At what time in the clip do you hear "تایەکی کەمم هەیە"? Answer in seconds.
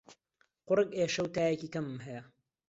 1.35-2.23